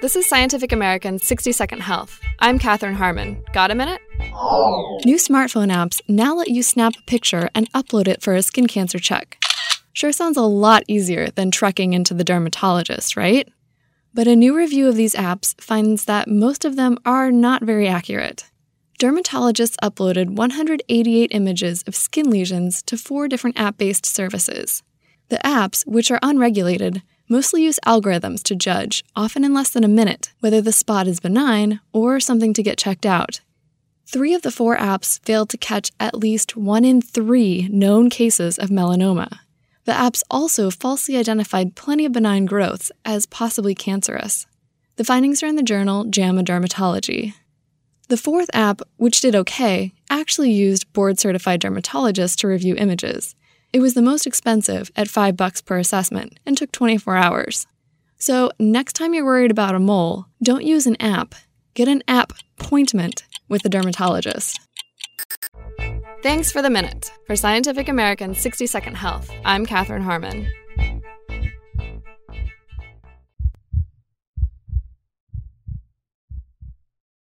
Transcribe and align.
This 0.00 0.16
is 0.16 0.28
Scientific 0.28 0.72
American's 0.72 1.24
60 1.24 1.52
Second 1.52 1.80
Health. 1.80 2.20
I'm 2.40 2.58
Katherine 2.58 2.96
Harmon. 2.96 3.44
Got 3.52 3.70
a 3.70 3.74
minute? 3.74 4.00
New 5.04 5.16
smartphone 5.16 5.72
apps 5.72 6.00
now 6.08 6.34
let 6.34 6.48
you 6.48 6.62
snap 6.62 6.94
a 6.98 7.02
picture 7.02 7.48
and 7.54 7.72
upload 7.72 8.08
it 8.08 8.20
for 8.20 8.34
a 8.34 8.42
skin 8.42 8.66
cancer 8.66 8.98
check. 8.98 9.38
Sure 9.92 10.10
sounds 10.10 10.36
a 10.36 10.42
lot 10.42 10.82
easier 10.88 11.30
than 11.30 11.50
trekking 11.50 11.92
into 11.92 12.14
the 12.14 12.24
dermatologist, 12.24 13.16
right? 13.16 13.48
But 14.12 14.26
a 14.26 14.34
new 14.34 14.56
review 14.56 14.88
of 14.88 14.96
these 14.96 15.14
apps 15.14 15.58
finds 15.60 16.06
that 16.06 16.28
most 16.28 16.64
of 16.64 16.76
them 16.76 16.98
are 17.04 17.30
not 17.30 17.62
very 17.62 17.86
accurate. 17.86 18.50
Dermatologists 18.98 19.76
uploaded 19.82 20.30
188 20.30 21.30
images 21.32 21.82
of 21.86 21.94
skin 21.94 22.28
lesions 22.28 22.82
to 22.82 22.96
four 22.96 23.28
different 23.28 23.58
app 23.58 23.78
based 23.78 24.04
services. 24.04 24.82
The 25.28 25.38
apps, 25.38 25.86
which 25.86 26.10
are 26.10 26.20
unregulated, 26.22 27.02
mostly 27.32 27.62
use 27.62 27.80
algorithms 27.86 28.42
to 28.42 28.54
judge, 28.54 29.02
often 29.16 29.42
in 29.42 29.54
less 29.54 29.70
than 29.70 29.84
a 29.84 29.88
minute, 29.88 30.34
whether 30.40 30.60
the 30.60 30.70
spot 30.70 31.08
is 31.08 31.18
benign 31.18 31.80
or 31.90 32.20
something 32.20 32.52
to 32.52 32.62
get 32.62 32.76
checked 32.76 33.06
out. 33.06 33.40
Three 34.06 34.34
of 34.34 34.42
the 34.42 34.50
four 34.50 34.76
apps 34.76 35.18
failed 35.24 35.48
to 35.48 35.56
catch 35.56 35.90
at 35.98 36.14
least 36.14 36.58
one 36.58 36.84
in 36.84 37.00
three 37.00 37.68
known 37.72 38.10
cases 38.10 38.58
of 38.58 38.68
melanoma. 38.68 39.38
The 39.86 39.92
apps 39.92 40.22
also 40.30 40.70
falsely 40.70 41.16
identified 41.16 41.74
plenty 41.74 42.04
of 42.04 42.12
benign 42.12 42.44
growths 42.44 42.92
as 43.06 43.24
possibly 43.24 43.74
cancerous. 43.74 44.46
The 44.96 45.04
findings 45.04 45.42
are 45.42 45.46
in 45.46 45.56
the 45.56 45.62
journal 45.62 46.04
JAMA 46.04 46.44
Dermatology. 46.44 47.32
The 48.08 48.18
fourth 48.18 48.50
app, 48.52 48.82
which 48.98 49.22
did 49.22 49.34
okay, 49.34 49.94
actually 50.10 50.50
used 50.52 50.92
board 50.92 51.18
certified 51.18 51.62
dermatologists 51.62 52.36
to 52.40 52.48
review 52.48 52.74
images, 52.76 53.34
it 53.72 53.80
was 53.80 53.94
the 53.94 54.02
most 54.02 54.26
expensive 54.26 54.90
at 54.96 55.08
5 55.08 55.36
bucks 55.36 55.60
per 55.60 55.78
assessment 55.78 56.38
and 56.44 56.56
took 56.56 56.72
24 56.72 57.16
hours. 57.16 57.66
So, 58.18 58.50
next 58.58 58.92
time 58.92 59.14
you're 59.14 59.24
worried 59.24 59.50
about 59.50 59.74
a 59.74 59.80
mole, 59.80 60.26
don't 60.42 60.64
use 60.64 60.86
an 60.86 61.00
app. 61.00 61.34
Get 61.74 61.88
an 61.88 62.02
app 62.06 62.32
appointment 62.58 63.24
with 63.48 63.64
a 63.64 63.68
dermatologist. 63.68 64.60
Thanks 66.22 66.52
for 66.52 66.62
the 66.62 66.70
minute. 66.70 67.10
For 67.26 67.34
Scientific 67.34 67.88
American's 67.88 68.38
60 68.38 68.66
Second 68.66 68.96
Health, 68.96 69.28
I'm 69.44 69.66
Katherine 69.66 70.02
Harmon. 70.02 70.48